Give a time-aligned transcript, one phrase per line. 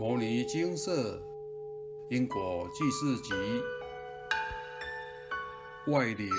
[0.00, 1.20] 摩尼金色
[2.08, 3.34] 因果记事集：
[5.92, 6.30] 外灵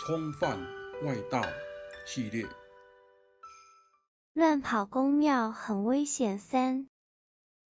[0.00, 0.58] 冲犯
[1.04, 1.42] 外道
[2.06, 2.46] 系列。
[4.32, 6.38] 乱跑公庙很危险。
[6.38, 6.88] 三，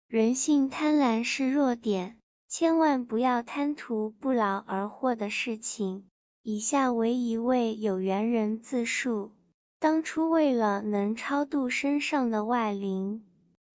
[0.06, 6.04] 人性贪婪是弱点，千万不要贪图不劳而获的事情。
[6.44, 9.32] 以下为一位有缘人自述：
[9.80, 13.24] 当初为了能超度身上的外灵。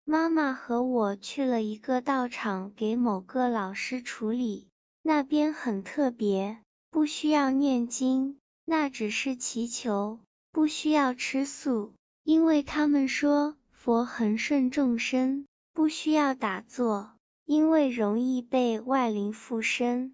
[0.07, 4.67] 妈妈和我去了一个道场，给某个老师处理。
[5.01, 6.59] 那边很特别，
[6.91, 10.19] 不需要念经，那只是祈求，
[10.51, 17.09] 不需要吃素，因为他们说佛恒顺众生，不需要打坐，
[17.45, 20.13] 因为容易被外灵附身。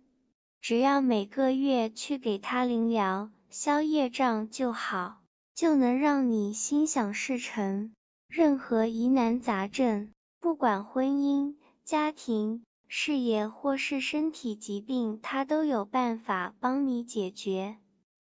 [0.62, 5.20] 只要每个月去给他灵疗、消业障就好，
[5.54, 7.91] 就能让你心想事成。
[8.34, 17.76] 任何疑难杂症，不管婚姻、家庭、事业或是身体疾病，他都有办法帮你解决。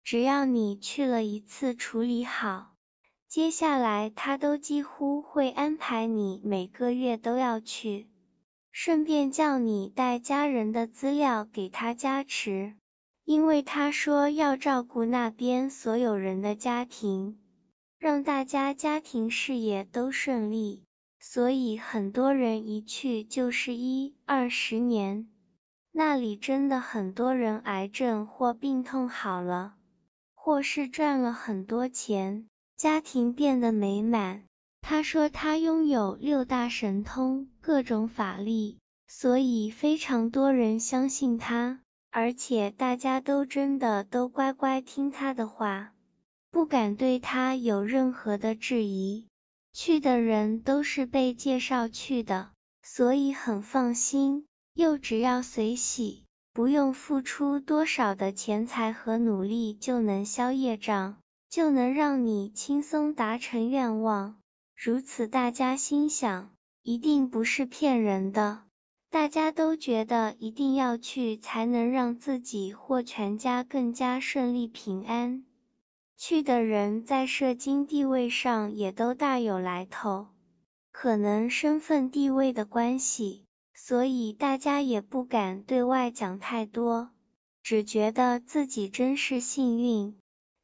[0.03, 2.73] 只要你去了一次处理好，
[3.29, 8.09] 接下来他都几乎会安排你每个月都要去，
[8.73, 12.73] 顺便叫你带家人的资料给他加持，
[13.23, 17.39] 因为他说要照顾那边所有人的家庭。
[18.03, 20.83] 让大家家庭事业都顺利，
[21.21, 25.29] 所以很多人一去就是一二十年。
[25.93, 29.75] 那里真的很多人癌症或病痛好了，
[30.35, 32.45] 或是赚了很多钱，
[32.75, 34.43] 家庭变得美满。
[34.81, 41.79] 他说他拥有六大神通，各种法力，所以非常多人相信他，
[42.11, 45.93] 而且大家都真的都乖乖听他的话。
[46.53, 49.25] 不敢对他有任何的质疑，
[49.73, 52.51] 去的人都是被介绍去的，
[52.83, 54.45] 所以很放心。
[54.75, 61.17] 又只要随喜，不用付出多少的钱财和努力就能消业障，
[61.49, 64.35] 就能让你轻松达成愿望。
[64.77, 66.51] 如此，大家心想，
[66.83, 68.61] 一定不是骗人的。
[69.09, 75.43] 大家都觉得一定要去，才能让自己或全家更加顺利平安。
[76.15, 80.27] 去的人在社经地位上也都大有来头，
[80.91, 87.09] 可能身份地位的关系，所以大家也不敢对外讲太多，
[87.61, 90.15] 只觉得自己真是幸运，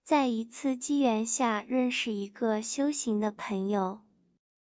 [0.04, 4.00] 在一次机缘下认识一个修行的朋友，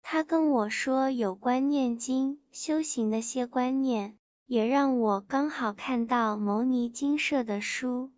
[0.02, 8.12] 他跟我说有关念经修行的些观念，也让我刚好看到牟尼精舍的书。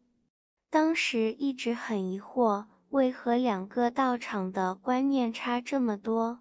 [0.71, 6.41] 当时一直很疑惑，为何两个道场的观念差这么多？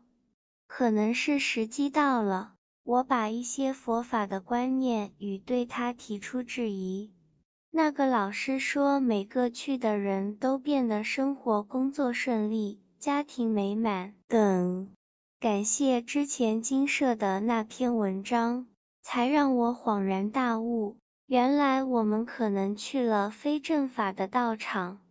[0.68, 7.14] 可能是时机到了，我把一些佛法的观念与对他提出质疑。
[7.72, 14.90] 那个老师说，每个去的人都变得生活工作顺利，家庭美满等。
[15.40, 18.68] 感谢之前金舍的那篇文章，
[19.02, 20.98] 才让我恍然大悟。
[21.28, 25.02] 原来我们可能去了非正法的道场，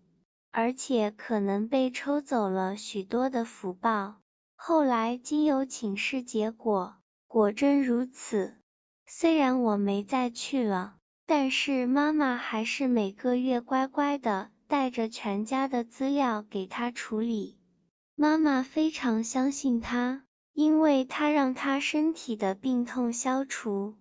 [0.50, 4.14] 而且可能被抽走了许多的福报。
[4.54, 6.94] 后来经由请示结果，
[7.26, 8.54] 果真如此。
[9.04, 17.58] 虽然我没再去了，但是妈妈还是每个月乖乖的带着全家的资料给他处理。
[18.14, 20.24] 妈妈非常相信他，
[20.54, 23.96] 因为他让他身体的病痛消除。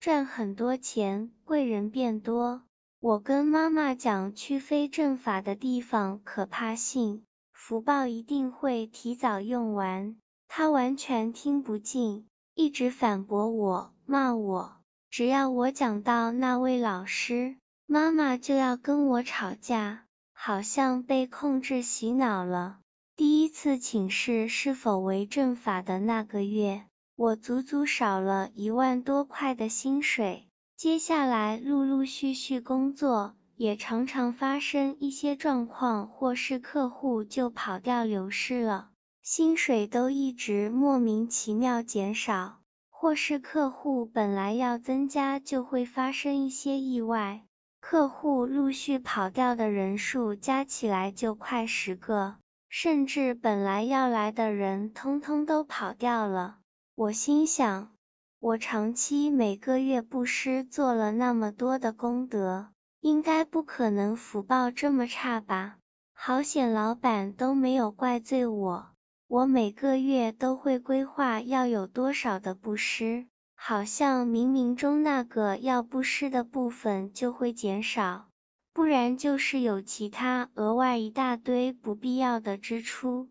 [0.00, 2.62] 赚很多钱，贵人变多。
[3.00, 10.16] 我跟妈妈讲，去非正法的地方可怕性，福报一定会提早用完。
[10.46, 14.76] 她完全听不进，一直反驳我，骂我。
[15.10, 22.78] 只要我讲到那位老师，妈妈就要跟我吵架，好像被控制洗脑了。
[23.16, 26.84] 第一次请示是否为正法的那个月。
[27.18, 47.42] 我足足少了一万多块的薪水，接下来陆陆续续工作，也常常发生一些状况，或是客户就跑掉流失了，薪水都一直莫名其妙减少，或是客户本来要增加，就会发生一些意外，
[47.80, 52.36] 客户陆续跑掉的人数加起来就快十个，
[52.68, 56.58] 甚至本来要来的人通通都跑掉了。
[57.00, 57.92] 我心想，
[58.40, 65.76] 我长期每个月布施做了那么多的功德，应该不可能福报这么差吧？
[66.12, 68.88] 好险，老板都没有怪罪我。
[69.28, 78.26] 我每个月都会规划要有多少的布施，好像冥冥中那个要布施的部分就会减少，
[78.72, 83.28] 不然就是有其他额外一大堆不必要的支出，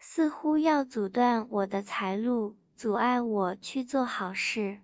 [0.00, 4.78] 似乎要阻断我的财路，阻碍我去做好事。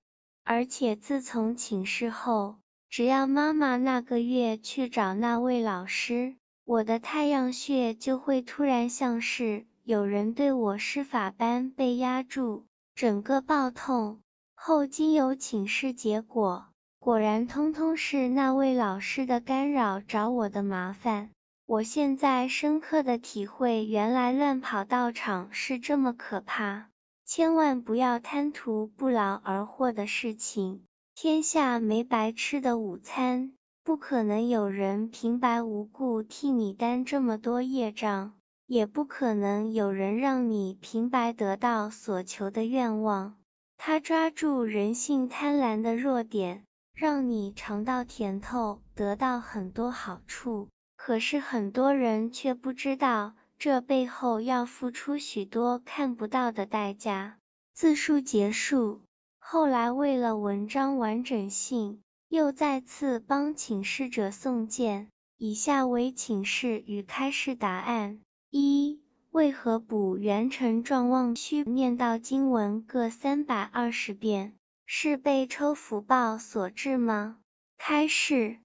[0.44, 2.56] 而且自从请示后，
[2.88, 6.34] 只要妈妈那个月去找那位老师，
[6.64, 14.20] 我的太阳穴就会突然像是有人对我施法般被压住，整个爆痛。
[14.54, 16.66] 后经由请示结果，
[16.98, 21.30] 果然通通是那位老师的干扰找我的麻烦。
[21.66, 26.88] 我现在深刻的体会，原来乱跑道场是这么可怕，
[27.34, 30.82] 千万不要贪图不劳而获的事情。
[31.14, 33.54] 天下没白吃的午餐。
[33.82, 38.34] 不可能有人平白无故替你担这么多业障，
[38.66, 43.36] 也不可能有人让你平白得到所求的愿望。
[43.78, 46.64] 他抓住人性贪婪的弱点，
[46.94, 50.68] 让你尝到甜头，得到很多好处。
[50.96, 53.32] 可是很多人却不知道，
[53.62, 57.38] 这背后要付出许多看不到的代价。
[57.72, 59.02] 自述结束。
[59.38, 62.02] 后来为了文章完整性。
[62.28, 68.20] 又再次帮请示者送件，以下为请示与开示答案：
[68.50, 69.00] 一、
[69.30, 74.54] 为何补元辰状望需念到经文各三百二十遍？
[74.86, 77.38] 是被抽福报所致吗？
[77.78, 78.56] 开示：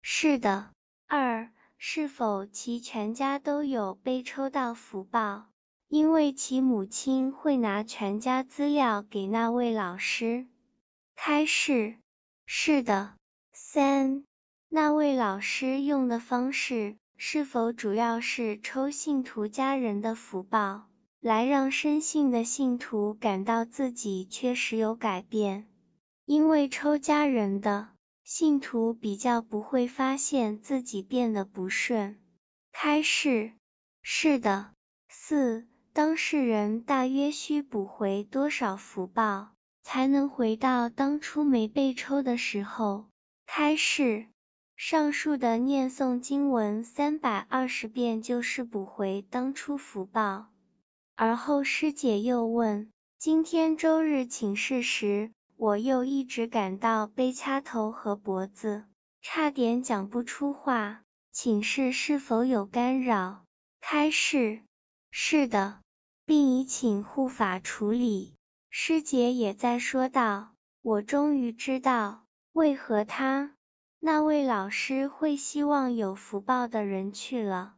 [0.00, 0.70] 是的。
[1.08, 5.46] 二、是否其全家都有被抽到福报？
[5.88, 10.46] 因为其母亲会拿全家资料给那位老师。
[11.14, 11.96] 开示。
[12.48, 13.14] 是的，
[13.52, 14.24] 三，
[14.68, 20.86] 那位老师用的方式是否主要是抽信徒家人的福报，
[21.20, 25.66] 来让深信的信徒感到自己确实有改变？
[26.24, 27.88] 因为抽家人的
[28.28, 32.18] 信徒比较不会发现自己变得不顺。
[32.72, 33.52] 开示，
[34.02, 34.72] 是的。
[35.08, 39.50] 四，当事人大约需补回多少福报？
[39.84, 43.04] 才能回到当初没被抽的时候。
[43.46, 44.26] 开示，
[44.74, 50.48] 上述的念诵经文三百二十遍就是补回当初福报。
[51.14, 52.90] 而后师姐又问，
[53.20, 58.84] 今天周日请示时，我又一直感到被掐头和脖子，
[59.22, 63.44] 差点讲不出话，请示是否有干扰？
[63.80, 64.60] 开示，
[65.10, 65.80] 是的，
[66.26, 68.34] 并已请护法处理。
[68.68, 70.50] 师姐也在说道
[70.82, 73.54] ：“我终于知道，为何他
[73.98, 77.74] 那位老师会希望有福报的人去了。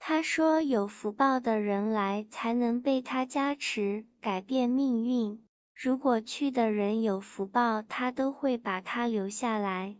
[0.00, 5.43] 他说，有福报的人来，才能被他加持，改变命运。
[5.74, 9.96] 如果去的人有福报，他都会把他留下来；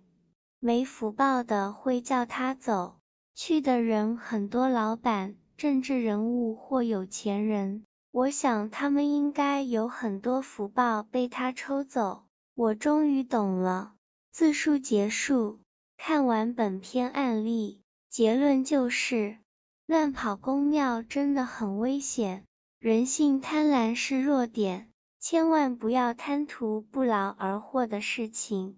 [0.61, 2.97] 没福报的，会叫他走。
[3.35, 12.23] 去的人很多，老板、政治人物或有钱人。”我想他们应该有很多福报被他抽走。
[12.55, 13.94] 我终于懂了。
[14.31, 15.59] 自述结束。
[15.97, 19.38] 看完本篇案例，结论就是：
[19.87, 22.44] 乱跑公庙真的很危险。
[22.79, 24.88] 人性贪婪是弱点，
[25.26, 28.77] 千万不要贪图不劳而获的事情。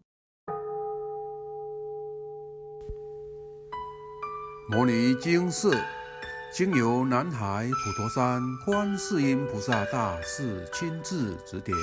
[4.70, 5.76] 摩尼经色。
[6.54, 11.76] 经由南海普陀山观世音菩萨大士亲自指点，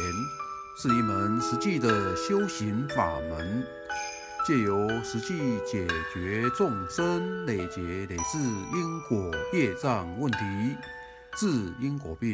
[0.78, 3.68] 是一门实际的修行法门，
[4.48, 10.38] 借由实际解决众生累劫累世因果业障问题，
[11.36, 11.50] 治
[11.82, 12.34] 因果病，